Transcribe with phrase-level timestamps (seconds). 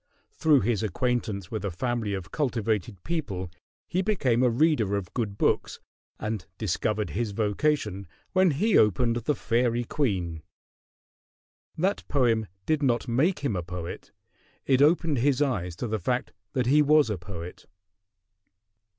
[0.31, 3.51] Through his acquaintance with a family of cultivated people
[3.87, 5.79] he became a reader of good books,
[6.19, 10.41] and discovered his vocation when he opened the "Faerie Queene."
[11.77, 14.11] That poem did not make him a poet:
[14.65, 17.67] it opened his eyes to the fact that he was a poet.